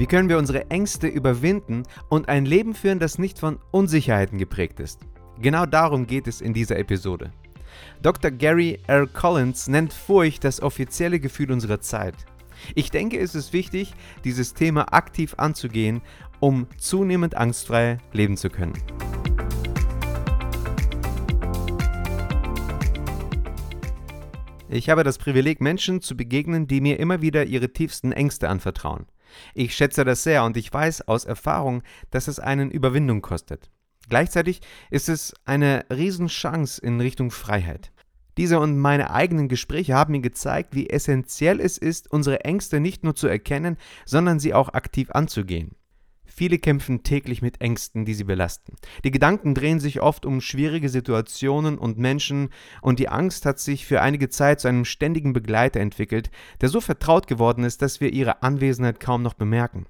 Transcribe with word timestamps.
Wie 0.00 0.06
können 0.06 0.30
wir 0.30 0.38
unsere 0.38 0.70
Ängste 0.70 1.08
überwinden 1.08 1.82
und 2.08 2.30
ein 2.30 2.46
Leben 2.46 2.72
führen, 2.72 2.98
das 2.98 3.18
nicht 3.18 3.38
von 3.38 3.58
Unsicherheiten 3.70 4.38
geprägt 4.38 4.80
ist? 4.80 5.00
Genau 5.42 5.66
darum 5.66 6.06
geht 6.06 6.26
es 6.26 6.40
in 6.40 6.54
dieser 6.54 6.78
Episode. 6.78 7.32
Dr. 8.00 8.30
Gary 8.30 8.78
R. 8.86 9.06
Collins 9.06 9.68
nennt 9.68 9.92
Furcht 9.92 10.42
das 10.42 10.62
offizielle 10.62 11.20
Gefühl 11.20 11.52
unserer 11.52 11.82
Zeit. 11.82 12.14
Ich 12.74 12.90
denke, 12.90 13.18
es 13.18 13.34
ist 13.34 13.52
wichtig, 13.52 13.92
dieses 14.24 14.54
Thema 14.54 14.90
aktiv 14.94 15.34
anzugehen, 15.36 16.00
um 16.38 16.66
zunehmend 16.78 17.34
angstfrei 17.34 17.98
leben 18.14 18.38
zu 18.38 18.48
können. 18.48 18.72
Ich 24.70 24.88
habe 24.88 25.04
das 25.04 25.18
Privileg, 25.18 25.60
Menschen 25.60 26.00
zu 26.00 26.16
begegnen, 26.16 26.66
die 26.66 26.80
mir 26.80 26.98
immer 26.98 27.20
wieder 27.20 27.44
ihre 27.44 27.74
tiefsten 27.74 28.12
Ängste 28.12 28.48
anvertrauen. 28.48 29.04
Ich 29.54 29.74
schätze 29.74 30.04
das 30.04 30.22
sehr 30.22 30.44
und 30.44 30.56
ich 30.56 30.72
weiß 30.72 31.08
aus 31.08 31.24
Erfahrung, 31.24 31.82
dass 32.10 32.28
es 32.28 32.40
einen 32.40 32.70
Überwindung 32.70 33.22
kostet. 33.22 33.70
Gleichzeitig 34.08 34.60
ist 34.90 35.08
es 35.08 35.34
eine 35.44 35.84
Riesenchance 35.90 36.80
in 36.80 37.00
Richtung 37.00 37.30
Freiheit. 37.30 37.92
Diese 38.36 38.58
und 38.58 38.78
meine 38.78 39.10
eigenen 39.10 39.48
Gespräche 39.48 39.94
haben 39.94 40.12
mir 40.12 40.20
gezeigt, 40.20 40.74
wie 40.74 40.88
essentiell 40.88 41.60
es 41.60 41.78
ist, 41.78 42.10
unsere 42.10 42.44
Ängste 42.44 42.80
nicht 42.80 43.04
nur 43.04 43.14
zu 43.14 43.26
erkennen, 43.26 43.76
sondern 44.06 44.40
sie 44.40 44.54
auch 44.54 44.70
aktiv 44.70 45.10
anzugehen. 45.10 45.76
Viele 46.40 46.58
kämpfen 46.58 47.02
täglich 47.02 47.42
mit 47.42 47.60
Ängsten, 47.60 48.06
die 48.06 48.14
sie 48.14 48.24
belasten. 48.24 48.76
Die 49.04 49.10
Gedanken 49.10 49.54
drehen 49.54 49.78
sich 49.78 50.00
oft 50.00 50.24
um 50.24 50.40
schwierige 50.40 50.88
Situationen 50.88 51.76
und 51.76 51.98
Menschen, 51.98 52.48
und 52.80 52.98
die 52.98 53.10
Angst 53.10 53.44
hat 53.44 53.58
sich 53.58 53.84
für 53.84 54.00
einige 54.00 54.30
Zeit 54.30 54.58
zu 54.58 54.68
einem 54.68 54.86
ständigen 54.86 55.34
Begleiter 55.34 55.80
entwickelt, 55.80 56.30
der 56.62 56.70
so 56.70 56.80
vertraut 56.80 57.26
geworden 57.26 57.62
ist, 57.62 57.82
dass 57.82 58.00
wir 58.00 58.14
ihre 58.14 58.42
Anwesenheit 58.42 59.00
kaum 59.00 59.22
noch 59.22 59.34
bemerken. 59.34 59.84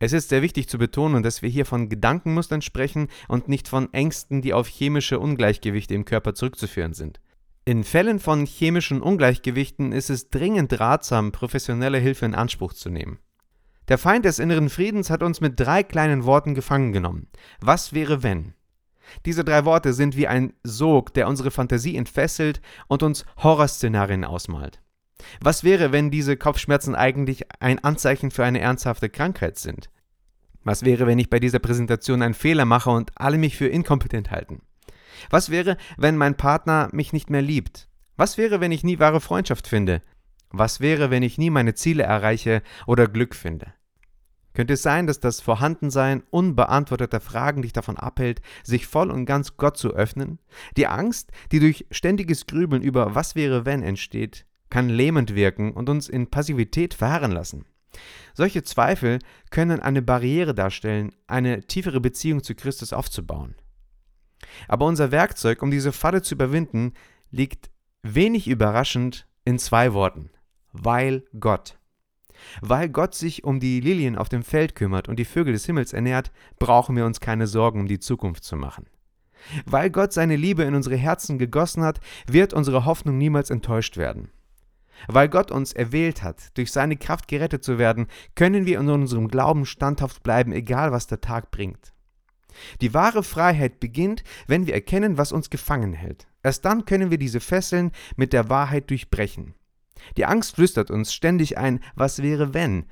Es 0.00 0.12
ist 0.12 0.30
sehr 0.30 0.42
wichtig 0.42 0.68
zu 0.68 0.76
betonen, 0.76 1.22
dass 1.22 1.40
wir 1.40 1.48
hier 1.48 1.66
von 1.66 1.88
Gedankenmustern 1.88 2.62
sprechen 2.62 3.06
und 3.28 3.46
nicht 3.46 3.68
von 3.68 3.94
Ängsten, 3.94 4.42
die 4.42 4.52
auf 4.52 4.66
chemische 4.66 5.20
Ungleichgewichte 5.20 5.94
im 5.94 6.04
Körper 6.04 6.34
zurückzuführen 6.34 6.94
sind. 6.94 7.20
In 7.64 7.84
Fällen 7.84 8.18
von 8.18 8.44
chemischen 8.44 9.00
Ungleichgewichten 9.00 9.92
ist 9.92 10.10
es 10.10 10.30
dringend 10.30 10.80
ratsam, 10.80 11.30
professionelle 11.30 11.98
Hilfe 11.98 12.26
in 12.26 12.34
Anspruch 12.34 12.72
zu 12.72 12.90
nehmen. 12.90 13.20
Der 13.90 13.98
Feind 13.98 14.24
des 14.24 14.38
inneren 14.38 14.68
Friedens 14.68 15.10
hat 15.10 15.20
uns 15.24 15.40
mit 15.40 15.58
drei 15.58 15.82
kleinen 15.82 16.24
Worten 16.24 16.54
gefangen 16.54 16.92
genommen. 16.92 17.26
Was 17.60 17.92
wäre 17.92 18.22
wenn? 18.22 18.54
Diese 19.26 19.44
drei 19.44 19.64
Worte 19.64 19.92
sind 19.94 20.16
wie 20.16 20.28
ein 20.28 20.52
Sog, 20.62 21.12
der 21.14 21.26
unsere 21.26 21.50
Fantasie 21.50 21.96
entfesselt 21.96 22.60
und 22.86 23.02
uns 23.02 23.24
Horrorszenarien 23.38 24.24
ausmalt. 24.24 24.80
Was 25.40 25.64
wäre, 25.64 25.90
wenn 25.90 26.12
diese 26.12 26.36
Kopfschmerzen 26.36 26.94
eigentlich 26.94 27.46
ein 27.58 27.82
Anzeichen 27.82 28.30
für 28.30 28.44
eine 28.44 28.60
ernsthafte 28.60 29.08
Krankheit 29.10 29.58
sind? 29.58 29.90
Was 30.62 30.84
wäre, 30.84 31.08
wenn 31.08 31.18
ich 31.18 31.28
bei 31.28 31.40
dieser 31.40 31.58
Präsentation 31.58 32.22
einen 32.22 32.34
Fehler 32.34 32.66
mache 32.66 32.90
und 32.90 33.10
alle 33.16 33.38
mich 33.38 33.56
für 33.56 33.66
inkompetent 33.66 34.30
halten? 34.30 34.62
Was 35.30 35.50
wäre, 35.50 35.76
wenn 35.96 36.16
mein 36.16 36.36
Partner 36.36 36.88
mich 36.92 37.12
nicht 37.12 37.28
mehr 37.28 37.42
liebt? 37.42 37.88
Was 38.16 38.38
wäre, 38.38 38.60
wenn 38.60 38.70
ich 38.70 38.84
nie 38.84 39.00
wahre 39.00 39.20
Freundschaft 39.20 39.66
finde? 39.66 40.00
Was 40.50 40.78
wäre, 40.78 41.10
wenn 41.10 41.24
ich 41.24 41.38
nie 41.38 41.50
meine 41.50 41.74
Ziele 41.74 42.04
erreiche 42.04 42.62
oder 42.86 43.08
Glück 43.08 43.34
finde? 43.34 43.74
Könnte 44.52 44.74
es 44.74 44.82
sein, 44.82 45.06
dass 45.06 45.20
das 45.20 45.40
Vorhandensein 45.40 46.22
unbeantworteter 46.30 47.20
Fragen 47.20 47.62
dich 47.62 47.72
davon 47.72 47.96
abhält, 47.96 48.40
sich 48.64 48.86
voll 48.86 49.10
und 49.10 49.24
ganz 49.24 49.56
Gott 49.56 49.76
zu 49.76 49.94
öffnen? 49.94 50.38
Die 50.76 50.86
Angst, 50.86 51.30
die 51.52 51.60
durch 51.60 51.86
ständiges 51.90 52.46
Grübeln 52.46 52.82
über 52.82 53.14
was 53.14 53.34
wäre 53.34 53.64
wenn 53.64 53.82
entsteht, 53.82 54.46
kann 54.68 54.88
lähmend 54.88 55.34
wirken 55.34 55.72
und 55.72 55.88
uns 55.88 56.08
in 56.08 56.28
Passivität 56.28 56.94
verharren 56.94 57.32
lassen. 57.32 57.64
Solche 58.34 58.62
Zweifel 58.62 59.18
können 59.50 59.80
eine 59.80 60.02
Barriere 60.02 60.54
darstellen, 60.54 61.12
eine 61.26 61.62
tiefere 61.62 62.00
Beziehung 62.00 62.42
zu 62.42 62.54
Christus 62.54 62.92
aufzubauen. 62.92 63.56
Aber 64.68 64.86
unser 64.86 65.10
Werkzeug, 65.10 65.62
um 65.62 65.70
diese 65.70 65.92
Falle 65.92 66.22
zu 66.22 66.34
überwinden, 66.34 66.94
liegt 67.30 67.70
wenig 68.02 68.48
überraschend 68.48 69.26
in 69.44 69.58
zwei 69.58 69.92
Worten. 69.92 70.30
Weil 70.72 71.24
Gott. 71.38 71.79
Weil 72.60 72.88
Gott 72.88 73.14
sich 73.14 73.44
um 73.44 73.60
die 73.60 73.80
Lilien 73.80 74.16
auf 74.16 74.28
dem 74.28 74.42
Feld 74.42 74.74
kümmert 74.74 75.08
und 75.08 75.18
die 75.18 75.24
Vögel 75.24 75.52
des 75.52 75.66
Himmels 75.66 75.92
ernährt, 75.92 76.30
brauchen 76.58 76.96
wir 76.96 77.06
uns 77.06 77.20
keine 77.20 77.46
Sorgen 77.46 77.80
um 77.80 77.88
die 77.88 78.00
Zukunft 78.00 78.44
zu 78.44 78.56
machen. 78.56 78.86
Weil 79.64 79.90
Gott 79.90 80.12
seine 80.12 80.36
Liebe 80.36 80.62
in 80.64 80.74
unsere 80.74 80.96
Herzen 80.96 81.38
gegossen 81.38 81.82
hat, 81.82 82.00
wird 82.26 82.52
unsere 82.52 82.84
Hoffnung 82.84 83.18
niemals 83.18 83.50
enttäuscht 83.50 83.96
werden. 83.96 84.30
Weil 85.08 85.28
Gott 85.28 85.50
uns 85.50 85.72
erwählt 85.72 86.22
hat, 86.22 86.56
durch 86.58 86.72
seine 86.72 86.96
Kraft 86.96 87.26
gerettet 87.28 87.64
zu 87.64 87.78
werden, 87.78 88.06
können 88.34 88.66
wir 88.66 88.78
in 88.78 88.88
unserem 88.88 89.28
Glauben 89.28 89.64
standhaft 89.64 90.22
bleiben, 90.22 90.52
egal 90.52 90.92
was 90.92 91.06
der 91.06 91.20
Tag 91.20 91.50
bringt. 91.50 91.94
Die 92.80 92.92
wahre 92.92 93.22
Freiheit 93.22 93.80
beginnt, 93.80 94.24
wenn 94.46 94.66
wir 94.66 94.74
erkennen, 94.74 95.16
was 95.16 95.32
uns 95.32 95.50
gefangen 95.50 95.92
hält. 95.92 96.26
Erst 96.42 96.64
dann 96.64 96.84
können 96.84 97.10
wir 97.10 97.18
diese 97.18 97.40
Fesseln 97.40 97.92
mit 98.16 98.32
der 98.32 98.48
Wahrheit 98.48 98.90
durchbrechen. 98.90 99.54
Die 100.16 100.26
Angst 100.26 100.56
flüstert 100.56 100.90
uns 100.90 101.12
ständig 101.12 101.58
ein, 101.58 101.80
was 101.94 102.22
wäre 102.22 102.54
wenn? 102.54 102.86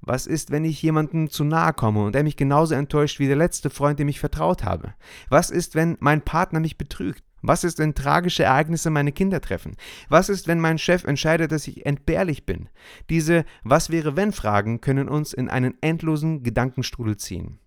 Was 0.00 0.26
ist, 0.26 0.50
wenn 0.50 0.64
ich 0.64 0.82
jemandem 0.82 1.30
zu 1.30 1.44
nahe 1.44 1.72
komme 1.72 2.04
und 2.04 2.14
er 2.14 2.24
mich 2.24 2.36
genauso 2.36 2.74
enttäuscht 2.74 3.18
wie 3.18 3.26
der 3.26 3.36
letzte 3.36 3.70
Freund, 3.70 3.98
dem 3.98 4.08
ich 4.08 4.20
vertraut 4.20 4.62
habe? 4.62 4.94
Was 5.30 5.50
ist, 5.50 5.74
wenn 5.74 5.96
mein 6.00 6.20
Partner 6.20 6.60
mich 6.60 6.76
betrügt? 6.76 7.22
Was 7.46 7.62
ist, 7.62 7.78
wenn 7.78 7.94
tragische 7.94 8.44
Ereignisse 8.44 8.88
meine 8.90 9.12
Kinder 9.12 9.40
treffen? 9.40 9.76
Was 10.08 10.28
ist, 10.30 10.46
wenn 10.48 10.60
mein 10.60 10.78
Chef 10.78 11.04
entscheidet, 11.04 11.52
dass 11.52 11.68
ich 11.68 11.84
entbehrlich 11.84 12.46
bin? 12.46 12.68
Diese 13.10 13.44
Was 13.64 13.90
wäre 13.90 14.16
wenn 14.16 14.32
Fragen 14.32 14.80
können 14.80 15.08
uns 15.08 15.32
in 15.32 15.50
einen 15.50 15.74
endlosen 15.82 16.42
Gedankenstrudel 16.42 17.18
ziehen. 17.18 17.58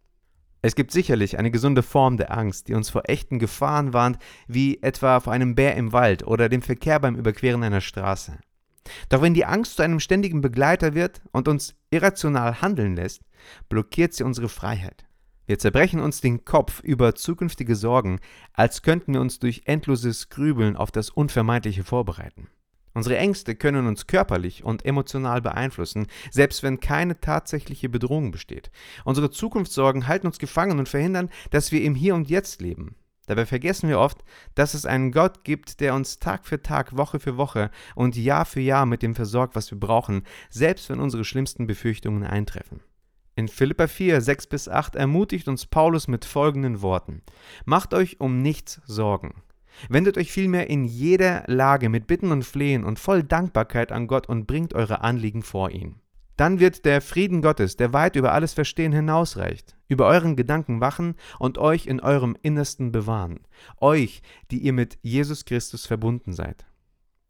Es 0.63 0.75
gibt 0.75 0.91
sicherlich 0.91 1.37
eine 1.37 1.51
gesunde 1.51 1.83
Form 1.83 2.17
der 2.17 2.35
Angst, 2.35 2.67
die 2.67 2.73
uns 2.73 2.89
vor 2.89 3.03
echten 3.05 3.37
Gefahren 3.37 3.93
warnt, 3.93 4.17
wie 4.47 4.81
etwa 4.81 5.19
vor 5.19 5.31
einem 5.31 5.53
Bär 5.53 5.75
im 5.75 5.93
Wald 5.93 6.25
oder 6.25 6.49
dem 6.49 6.63
Verkehr 6.63 6.99
beim 6.99 7.15
Überqueren 7.15 7.63
einer 7.63 7.81
Straße. 7.81 8.39
Doch 9.09 9.21
wenn 9.21 9.33
die 9.33 9.45
Angst 9.45 9.77
zu 9.77 9.83
einem 9.83 9.99
ständigen 9.99 10.41
Begleiter 10.41 10.93
wird 10.93 11.21
und 11.31 11.47
uns 11.47 11.75
irrational 11.89 12.61
handeln 12.61 12.95
lässt, 12.95 13.21
blockiert 13.69 14.13
sie 14.13 14.23
unsere 14.23 14.49
Freiheit. 14.49 15.05
Wir 15.45 15.57
zerbrechen 15.57 16.01
uns 16.01 16.19
den 16.19 16.43
Kopf 16.43 16.81
über 16.81 17.15
zukünftige 17.15 17.75
Sorgen, 17.75 18.19
als 18.51 18.81
könnten 18.81 19.13
wir 19.13 19.21
uns 19.21 19.39
durch 19.39 19.61
endloses 19.65 20.27
Grübeln 20.29 20.75
auf 20.75 20.91
das 20.91 21.09
Unvermeidliche 21.09 21.85
vorbereiten. 21.85 22.49
Unsere 22.93 23.17
Ängste 23.17 23.55
können 23.55 23.87
uns 23.87 24.07
körperlich 24.07 24.63
und 24.63 24.83
emotional 24.83 25.39
beeinflussen, 25.41 26.07
selbst 26.31 26.63
wenn 26.63 26.79
keine 26.79 27.21
tatsächliche 27.21 27.89
Bedrohung 27.89 28.31
besteht. 28.31 28.71
Unsere 29.05 29.29
Zukunftssorgen 29.29 30.07
halten 30.07 30.27
uns 30.27 30.39
gefangen 30.39 30.79
und 30.79 30.89
verhindern, 30.89 31.29
dass 31.51 31.71
wir 31.71 31.83
im 31.83 31.95
Hier 31.95 32.15
und 32.15 32.27
Jetzt 32.27 32.59
leben. 32.59 32.95
Dabei 33.27 33.45
vergessen 33.45 33.89
wir 33.89 33.99
oft, 33.99 34.23
dass 34.55 34.73
es 34.73 34.85
einen 34.85 35.11
Gott 35.11 35.43
gibt, 35.43 35.81
der 35.81 35.93
uns 35.93 36.17
Tag 36.17 36.47
für 36.47 36.61
Tag, 36.61 36.97
Woche 36.97 37.19
für 37.19 37.37
Woche 37.37 37.69
und 37.93 38.15
Jahr 38.15 38.45
für 38.45 38.61
Jahr 38.61 38.85
mit 38.85 39.03
dem 39.03 39.15
versorgt, 39.15 39.55
was 39.55 39.69
wir 39.69 39.79
brauchen, 39.79 40.23
selbst 40.49 40.89
wenn 40.89 40.99
unsere 40.99 41.25
schlimmsten 41.25 41.67
Befürchtungen 41.67 42.23
eintreffen. 42.23 42.79
In 43.35 43.49
Philippa 43.49 43.87
4, 43.87 44.19
6 44.21 44.47
bis 44.47 44.67
8 44.67 44.95
ermutigt 44.95 45.47
uns 45.47 45.67
Paulus 45.67 46.07
mit 46.07 46.25
folgenden 46.25 46.81
Worten: 46.81 47.21
Macht 47.65 47.93
euch 47.93 48.19
um 48.19 48.41
nichts 48.41 48.81
Sorgen. 48.85 49.43
Wendet 49.89 50.17
euch 50.17 50.31
vielmehr 50.31 50.69
in 50.69 50.85
jeder 50.85 51.43
Lage 51.45 51.89
mit 51.89 52.07
Bitten 52.07 52.31
und 52.31 52.43
Flehen 52.43 52.83
und 52.83 52.97
voll 52.97 53.21
Dankbarkeit 53.21 53.91
an 53.91 54.07
Gott 54.07 54.27
und 54.27 54.47
bringt 54.47 54.73
eure 54.73 55.01
Anliegen 55.01 55.43
vor 55.43 55.69
ihn. 55.69 55.99
Dann 56.35 56.59
wird 56.59 56.85
der 56.85 57.01
Frieden 57.01 57.41
Gottes, 57.41 57.77
der 57.77 57.93
weit 57.93 58.15
über 58.15 58.31
alles 58.31 58.53
Verstehen 58.53 58.91
hinausreicht, 58.91 59.76
über 59.87 60.07
euren 60.07 60.35
Gedanken 60.35 60.81
wachen 60.81 61.15
und 61.39 61.57
euch 61.57 61.87
in 61.87 61.99
eurem 61.99 62.35
Innersten 62.41 62.91
bewahren, 62.91 63.41
euch, 63.79 64.21
die 64.51 64.59
ihr 64.59 64.73
mit 64.73 64.97
Jesus 65.01 65.45
Christus 65.45 65.85
verbunden 65.85 66.33
seid. 66.33 66.65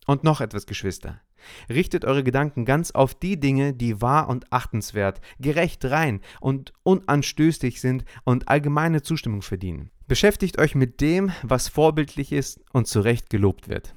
Und 0.06 0.24
noch 0.24 0.42
etwas, 0.42 0.66
Geschwister. 0.66 1.22
Richtet 1.70 2.06
eure 2.06 2.24
Gedanken 2.24 2.66
ganz 2.66 2.92
auf 2.92 3.14
die 3.14 3.40
Dinge, 3.40 3.74
die 3.74 4.02
wahr 4.02 4.30
und 4.30 4.52
achtenswert, 4.52 5.22
gerecht, 5.40 5.86
rein 5.86 6.22
und 6.40 6.74
unanstößig 6.84 7.80
sind 7.80 8.06
und 8.24 8.48
allgemeine 8.48 9.02
Zustimmung 9.02 9.42
verdienen. 9.42 9.92
Beschäftigt 10.08 10.58
euch 10.60 10.76
mit 10.76 11.02
dem, 11.02 11.32
was 11.44 11.68
vorbildlich 11.68 12.32
ist 12.32 12.62
und 12.74 12.88
zu 12.88 13.02
Recht 13.02 13.30
gelobt 13.30 13.68
wird. 13.68 13.94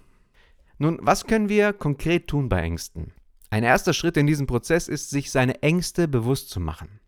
Nun, 0.79 0.99
was 1.02 1.26
können 1.26 1.49
wir 1.49 1.73
konkret 1.73 2.26
tun 2.29 2.49
bei 2.49 2.61
Ängsten? 2.61 3.12
Ein 3.50 3.64
erster 3.64 3.93
Schritt 3.93 4.17
in 4.17 4.26
diesem 4.26 4.46
Prozess 4.46 4.88
ist, 4.88 5.11
sich 5.11 5.31
seine 5.31 5.62
Ängste 5.62 6.08
bewusst 6.08 6.50
zu 6.50 6.61
machen. 6.61 7.00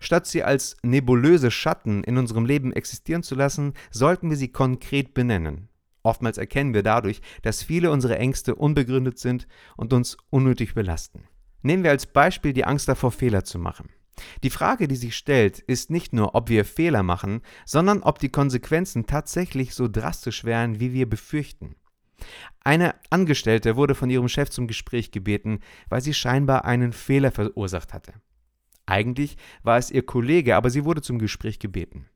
Statt 0.00 0.26
sie 0.26 0.42
als 0.42 0.76
nebulöse 0.82 1.50
Schatten 1.50 2.04
in 2.04 2.18
unserem 2.18 2.46
Leben 2.46 2.72
existieren 2.72 3.22
zu 3.22 3.34
lassen, 3.34 3.74
sollten 3.90 4.30
wir 4.30 4.36
sie 4.36 4.48
konkret 4.48 5.14
benennen. 5.14 5.68
Oftmals 6.02 6.36
erkennen 6.36 6.74
wir 6.74 6.82
dadurch, 6.82 7.22
dass 7.42 7.62
viele 7.62 7.90
unserer 7.90 8.18
Ängste 8.18 8.54
unbegründet 8.54 9.18
sind 9.18 9.46
und 9.76 9.92
uns 9.92 10.18
unnötig 10.30 10.74
belasten. 10.74 11.24
Nehmen 11.62 11.82
wir 11.82 11.90
als 11.90 12.06
Beispiel 12.06 12.52
die 12.52 12.66
Angst 12.66 12.88
davor, 12.88 13.10
Fehler 13.10 13.44
zu 13.44 13.58
machen. 13.58 13.88
Die 14.42 14.50
Frage, 14.50 14.86
die 14.86 14.96
sich 14.96 15.16
stellt, 15.16 15.58
ist 15.58 15.90
nicht 15.90 16.12
nur, 16.12 16.34
ob 16.34 16.48
wir 16.48 16.64
Fehler 16.64 17.02
machen, 17.02 17.40
sondern 17.64 18.02
ob 18.02 18.18
die 18.18 18.28
Konsequenzen 18.28 19.06
tatsächlich 19.06 19.74
so 19.74 19.88
drastisch 19.88 20.44
wären, 20.44 20.78
wie 20.78 20.92
wir 20.92 21.08
befürchten. 21.08 21.74
Eine 22.60 22.94
Angestellte 23.10 23.76
wurde 23.76 23.94
von 23.94 24.10
ihrem 24.10 24.28
Chef 24.28 24.50
zum 24.50 24.66
Gespräch 24.66 25.10
gebeten, 25.10 25.60
weil 25.88 26.00
sie 26.00 26.14
scheinbar 26.14 26.64
einen 26.64 26.92
Fehler 26.92 27.32
verursacht 27.32 27.92
hatte. 27.92 28.14
Eigentlich 28.86 29.36
war 29.62 29.78
es 29.78 29.90
ihr 29.90 30.04
Kollege, 30.04 30.56
aber 30.56 30.70
sie 30.70 30.84
wurde 30.84 31.02
zum 31.02 31.18
Gespräch 31.18 31.58
gebeten. 31.58 32.06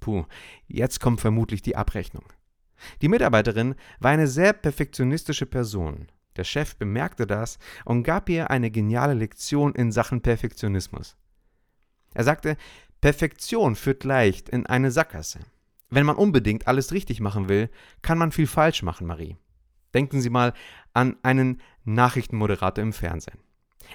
Puh, 0.00 0.24
jetzt 0.66 1.00
kommt 1.00 1.20
vermutlich 1.20 1.62
die 1.62 1.76
Abrechnung. 1.76 2.24
Die 3.02 3.08
Mitarbeiterin 3.08 3.74
war 3.98 4.10
eine 4.10 4.28
sehr 4.28 4.52
perfektionistische 4.52 5.46
Person. 5.46 6.08
Der 6.36 6.44
Chef 6.44 6.76
bemerkte 6.76 7.26
das 7.26 7.58
und 7.84 8.04
gab 8.04 8.28
ihr 8.28 8.50
eine 8.50 8.70
geniale 8.70 9.14
Lektion 9.14 9.74
in 9.74 9.90
Sachen 9.90 10.20
Perfektionismus. 10.20 11.16
Er 12.14 12.24
sagte, 12.24 12.56
Perfektion 13.00 13.74
führt 13.74 14.04
leicht 14.04 14.48
in 14.48 14.66
eine 14.66 14.90
Sackgasse. 14.90 15.40
Wenn 15.90 16.06
man 16.06 16.16
unbedingt 16.16 16.68
alles 16.68 16.92
richtig 16.92 17.20
machen 17.20 17.48
will, 17.48 17.70
kann 18.02 18.18
man 18.18 18.32
viel 18.32 18.46
falsch 18.46 18.82
machen, 18.82 19.06
Marie. 19.06 19.36
Denken 19.94 20.20
Sie 20.20 20.30
mal 20.30 20.52
an 20.92 21.16
einen 21.22 21.60
Nachrichtenmoderator 21.84 22.82
im 22.82 22.92
Fernsehen. 22.92 23.38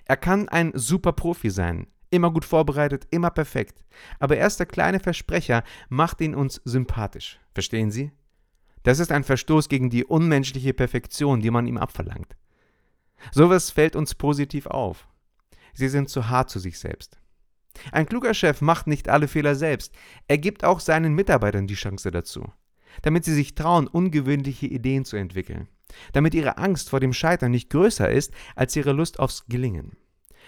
Er 0.05 0.17
kann 0.17 0.49
ein 0.49 0.71
super 0.73 1.13
Profi 1.13 1.49
sein, 1.49 1.87
immer 2.13 2.31
gut 2.31 2.45
vorbereitet, 2.45 3.07
immer 3.09 3.31
perfekt. 3.31 3.83
Aber 4.19 4.37
erst 4.37 4.59
der 4.59 4.67
kleine 4.67 4.99
Versprecher 4.99 5.63
macht 5.89 6.21
ihn 6.21 6.35
uns 6.35 6.61
sympathisch. 6.63 7.39
Verstehen 7.53 7.91
Sie? 7.91 8.11
Das 8.83 8.99
ist 8.99 9.11
ein 9.11 9.23
Verstoß 9.23 9.69
gegen 9.69 9.89
die 9.89 10.05
unmenschliche 10.05 10.73
Perfektion, 10.73 11.41
die 11.41 11.51
man 11.51 11.67
ihm 11.67 11.77
abverlangt. 11.77 12.35
Sowas 13.31 13.71
fällt 13.71 13.95
uns 13.95 14.15
positiv 14.15 14.67
auf. 14.67 15.07
Sie 15.73 15.89
sind 15.89 16.09
zu 16.09 16.29
hart 16.29 16.49
zu 16.49 16.59
sich 16.59 16.77
selbst. 16.77 17.17
Ein 17.91 18.05
kluger 18.05 18.33
Chef 18.33 18.61
macht 18.61 18.85
nicht 18.85 19.09
alle 19.09 19.27
Fehler 19.27 19.55
selbst. 19.55 19.93
Er 20.27 20.37
gibt 20.37 20.63
auch 20.63 20.79
seinen 20.79 21.15
Mitarbeitern 21.15 21.65
die 21.65 21.73
Chance 21.73 22.11
dazu, 22.11 22.51
damit 23.01 23.25
sie 23.25 23.33
sich 23.33 23.55
trauen, 23.55 23.87
ungewöhnliche 23.87 24.67
Ideen 24.67 25.05
zu 25.05 25.15
entwickeln, 25.15 25.67
damit 26.11 26.35
ihre 26.35 26.57
Angst 26.57 26.89
vor 26.89 26.99
dem 26.99 27.13
Scheitern 27.13 27.51
nicht 27.51 27.69
größer 27.69 28.09
ist 28.09 28.31
als 28.55 28.75
ihre 28.75 28.91
Lust 28.91 29.19
aufs 29.19 29.45
Gelingen. 29.47 29.97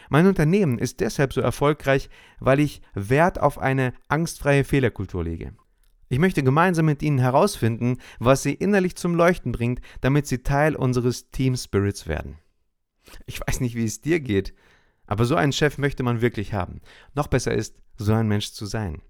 Mein 0.10 0.28
Unternehmen 0.28 0.78
ist 0.78 1.00
deshalb 1.00 1.34
so 1.34 1.42
erfolgreich, 1.42 2.10
weil 2.40 2.60
ich 2.60 2.82
Wert 2.94 3.40
auf 3.40 3.58
eine 3.58 3.94
angstfreie 4.08 4.64
Fehlerkultur 4.64 5.24
lege. 5.24 5.54
Ich 6.08 6.20
möchte 6.20 6.44
gemeinsam 6.44 6.86
mit 6.86 7.02
Ihnen 7.02 7.18
herausfinden, 7.18 7.98
was 8.20 8.44
Sie 8.44 8.54
innerlich 8.54 8.96
zum 8.96 9.16
Leuchten 9.16 9.52
bringt, 9.52 9.82
damit 10.02 10.28
Sie 10.28 10.44
Teil 10.44 10.76
unseres 10.76 11.32
Team 11.32 11.56
Spirits 11.56 12.08
werden. 12.08 12.38
Ich 13.26 13.40
weiß 13.40 13.60
nicht, 13.60 13.76
wie 13.76 13.86
es 13.86 14.02
dir 14.02 14.20
geht, 14.20 14.54
aber 15.08 15.26
so 15.26 15.36
einen 15.36 15.54
Chef 15.54 15.78
möchte 15.78 16.04
man 16.04 16.22
wirklich 16.22 16.54
haben. 16.54 16.82
Noch 17.14 17.28
besser 17.28 17.54
ist, 17.54 17.76
so 17.98 18.14
ein 18.14 18.28
Mensch 18.28 18.52
zu 18.52 18.66
sein. 18.66 19.02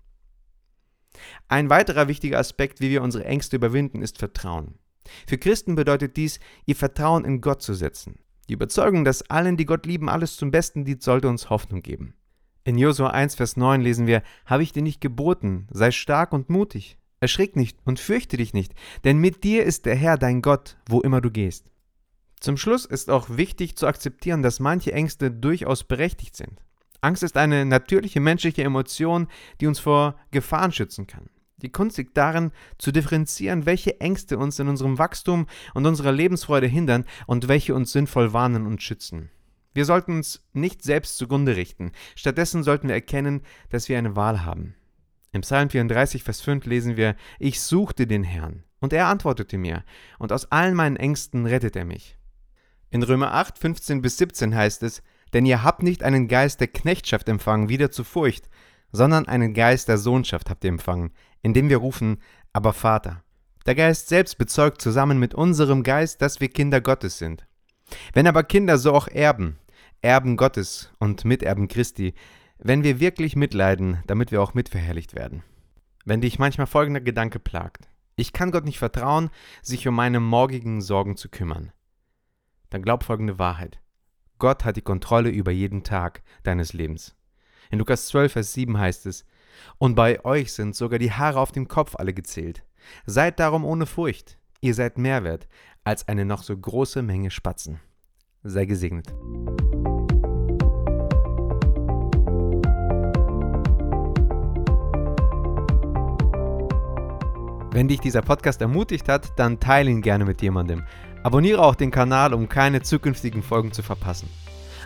Ein 1.47 1.69
weiterer 1.69 2.07
wichtiger 2.07 2.39
Aspekt, 2.39 2.81
wie 2.81 2.89
wir 2.89 3.01
unsere 3.01 3.25
Ängste 3.25 3.55
überwinden, 3.55 4.01
ist 4.01 4.17
Vertrauen. 4.17 4.79
Für 5.27 5.37
Christen 5.37 5.75
bedeutet 5.75 6.17
dies, 6.17 6.39
ihr 6.65 6.75
Vertrauen 6.75 7.25
in 7.25 7.41
Gott 7.41 7.61
zu 7.61 7.73
setzen. 7.73 8.19
Die 8.49 8.53
Überzeugung, 8.53 9.05
dass 9.05 9.29
allen, 9.29 9.57
die 9.57 9.65
Gott 9.65 9.85
lieben, 9.85 10.09
alles 10.09 10.37
zum 10.37 10.51
Besten 10.51 10.85
dient, 10.85 11.01
sollte 11.01 11.29
uns 11.29 11.49
Hoffnung 11.49 11.81
geben. 11.81 12.13
In 12.63 12.77
Josua 12.77 13.09
1, 13.09 13.35
Vers 13.35 13.57
9 13.57 13.81
lesen 13.81 14.07
wir, 14.07 14.23
Habe 14.45 14.63
ich 14.63 14.71
dir 14.71 14.81
nicht 14.81 15.01
geboten, 15.01 15.67
sei 15.71 15.91
stark 15.91 16.33
und 16.33 16.49
mutig, 16.49 16.97
erschrick 17.19 17.55
nicht 17.55 17.77
und 17.85 17.99
fürchte 17.99 18.37
dich 18.37 18.53
nicht, 18.53 18.73
denn 19.03 19.17
mit 19.17 19.43
dir 19.43 19.63
ist 19.63 19.85
der 19.85 19.95
Herr 19.95 20.17
dein 20.17 20.41
Gott, 20.41 20.77
wo 20.87 21.01
immer 21.01 21.21
du 21.21 21.31
gehst. 21.31 21.71
Zum 22.39 22.57
Schluss 22.57 22.85
ist 22.85 23.09
auch 23.09 23.29
wichtig 23.29 23.75
zu 23.75 23.87
akzeptieren, 23.87 24.41
dass 24.41 24.59
manche 24.59 24.93
Ängste 24.93 25.31
durchaus 25.31 25.83
berechtigt 25.83 26.35
sind. 26.35 26.61
Angst 27.01 27.23
ist 27.23 27.37
eine 27.37 27.65
natürliche 27.65 28.19
menschliche 28.19 28.63
Emotion, 28.63 29.27
die 29.61 29.67
uns 29.67 29.79
vor 29.79 30.15
Gefahren 30.31 30.71
schützen 30.71 31.07
kann. 31.07 31.29
Die 31.57 31.71
Kunst 31.71 31.97
liegt 31.97 32.17
darin, 32.17 32.51
zu 32.77 32.91
differenzieren, 32.91 33.65
welche 33.65 34.01
Ängste 34.01 34.37
uns 34.37 34.59
in 34.59 34.67
unserem 34.67 34.97
Wachstum 34.97 35.47
und 35.73 35.85
unserer 35.85 36.11
Lebensfreude 36.11 36.67
hindern 36.67 37.05
und 37.27 37.47
welche 37.47 37.73
uns 37.73 37.91
sinnvoll 37.91 38.33
warnen 38.33 38.65
und 38.65 38.81
schützen. 38.81 39.29
Wir 39.73 39.85
sollten 39.85 40.17
uns 40.17 40.45
nicht 40.53 40.83
selbst 40.83 41.17
zugrunde 41.17 41.55
richten. 41.55 41.91
Stattdessen 42.15 42.63
sollten 42.63 42.87
wir 42.87 42.95
erkennen, 42.95 43.41
dass 43.69 43.89
wir 43.89 43.97
eine 43.97 44.15
Wahl 44.15 44.45
haben. 44.45 44.75
Im 45.31 45.41
Psalm 45.41 45.69
34, 45.69 46.23
Vers 46.23 46.41
5 46.41 46.65
lesen 46.65 46.95
wir: 46.95 47.15
Ich 47.39 47.59
suchte 47.59 48.07
den 48.07 48.23
Herrn, 48.23 48.63
und 48.79 48.93
er 48.93 49.07
antwortete 49.07 49.57
mir, 49.57 49.83
und 50.17 50.31
aus 50.31 50.49
allen 50.51 50.75
meinen 50.75 50.95
Ängsten 50.95 51.45
rettet 51.45 51.75
er 51.75 51.83
mich. 51.83 52.17
In 52.89 53.03
Römer 53.03 53.33
8, 53.33 53.57
15 53.57 54.01
bis 54.01 54.17
17 54.17 54.55
heißt 54.55 54.83
es, 54.83 55.03
denn 55.33 55.45
ihr 55.45 55.63
habt 55.63 55.83
nicht 55.83 56.03
einen 56.03 56.29
Geist 56.29 56.61
der 56.61 56.67
Knechtschaft 56.67 57.27
empfangen, 57.27 57.67
wieder 57.67 57.91
zu 57.91 58.05
Furcht, 58.05 58.49
sondern 58.91 59.27
einen 59.27 59.53
Geist 59.53 59.87
der 59.87 59.97
Sohnschaft 59.97 60.49
habt 60.49 60.63
ihr 60.63 60.69
empfangen, 60.69 61.11
indem 61.41 61.69
wir 61.69 61.77
rufen, 61.77 62.21
aber 62.53 62.73
Vater. 62.73 63.23
Der 63.65 63.75
Geist 63.75 64.09
selbst 64.09 64.37
bezeugt 64.37 64.81
zusammen 64.81 65.19
mit 65.19 65.33
unserem 65.33 65.83
Geist, 65.83 66.21
dass 66.21 66.39
wir 66.39 66.49
Kinder 66.49 66.81
Gottes 66.81 67.17
sind. 67.17 67.47
Wenn 68.13 68.27
aber 68.27 68.43
Kinder, 68.43 68.77
so 68.77 68.93
auch 68.93 69.07
Erben, 69.07 69.57
Erben 70.01 70.37
Gottes 70.37 70.91
und 70.99 71.25
Miterben 71.25 71.67
Christi, 71.67 72.13
wenn 72.57 72.83
wir 72.83 72.99
wirklich 72.99 73.35
mitleiden, 73.35 73.99
damit 74.07 74.31
wir 74.31 74.41
auch 74.41 74.53
mitverherrlicht 74.53 75.15
werden. 75.15 75.43
Wenn 76.05 76.21
dich 76.21 76.39
manchmal 76.39 76.67
folgender 76.67 77.01
Gedanke 77.01 77.39
plagt, 77.39 77.89
ich 78.15 78.31
kann 78.31 78.51
Gott 78.51 78.65
nicht 78.65 78.79
vertrauen, 78.79 79.29
sich 79.61 79.87
um 79.87 79.95
meine 79.95 80.19
morgigen 80.19 80.81
Sorgen 80.81 81.17
zu 81.17 81.29
kümmern 81.29 81.71
dann 82.75 82.81
glaub 82.81 83.03
folgende 83.03 83.39
Wahrheit. 83.39 83.79
Gott 84.37 84.65
hat 84.65 84.75
die 84.75 84.81
Kontrolle 84.81 85.29
über 85.29 85.51
jeden 85.51 85.83
Tag 85.83 86.23
deines 86.43 86.73
Lebens. 86.73 87.15
In 87.71 87.79
Lukas 87.79 88.07
12, 88.07 88.31
Vers 88.31 88.53
7 88.53 88.77
heißt 88.77 89.05
es, 89.05 89.25
Und 89.77 89.95
bei 89.95 90.23
euch 90.23 90.53
sind 90.53 90.75
sogar 90.75 90.99
die 90.99 91.11
Haare 91.11 91.39
auf 91.39 91.51
dem 91.51 91.67
Kopf 91.67 91.95
alle 91.95 92.13
gezählt. 92.13 92.63
Seid 93.05 93.39
darum 93.39 93.65
ohne 93.65 93.85
Furcht, 93.85 94.37
ihr 94.61 94.73
seid 94.73 94.97
mehr 94.97 95.23
wert 95.23 95.47
als 95.83 96.07
eine 96.07 96.25
noch 96.25 96.43
so 96.43 96.57
große 96.57 97.01
Menge 97.03 97.29
Spatzen. 97.29 97.79
Sei 98.43 98.65
gesegnet. 98.65 99.13
Wenn 107.71 107.89
dich 107.89 107.99
dieser 107.99 108.21
Podcast 108.21 108.61
ermutigt 108.61 109.09
hat, 109.09 109.37
dann 109.37 109.59
teile 109.59 109.91
ihn 109.91 110.01
gerne 110.01 110.25
mit 110.25 110.41
jemandem. 110.41 110.85
Abonniere 111.23 111.61
auch 111.61 111.75
den 111.75 111.91
Kanal, 111.91 112.33
um 112.33 112.47
keine 112.47 112.81
zukünftigen 112.81 113.43
Folgen 113.43 113.73
zu 113.73 113.83
verpassen. 113.83 114.29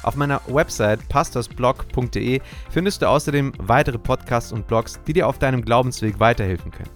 Auf 0.04 0.16
meiner 0.16 0.42
Website 0.48 1.07
pastorsblog.de 1.10 2.42
findest 2.69 3.01
du 3.01 3.07
außerdem 3.07 3.54
weitere 3.57 3.98
Podcasts 3.98 4.51
und 4.51 4.68
Blogs, 4.68 5.00
die 5.07 5.13
dir 5.13 5.28
auf 5.28 5.40
deinem 5.40 5.63
Glaubensweg 5.63 6.19
weiterhelfen 6.19 6.72
können. 6.72 6.92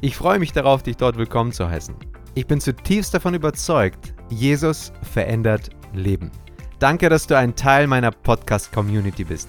Ich 0.00 0.16
freue 0.16 0.38
mich 0.38 0.52
darauf, 0.52 0.82
dich 0.82 0.96
dort 0.96 1.16
willkommen 1.16 1.52
zu 1.52 1.68
heißen. 1.68 1.94
Ich 2.34 2.46
bin 2.46 2.60
zutiefst 2.60 3.14
davon 3.14 3.34
überzeugt, 3.34 4.14
Jesus 4.28 4.92
verändert 5.02 5.70
Leben. 5.94 6.30
Danke, 6.78 7.08
dass 7.08 7.26
du 7.26 7.36
ein 7.36 7.56
Teil 7.56 7.86
meiner 7.86 8.10
Podcast-Community 8.10 9.24
bist. 9.24 9.48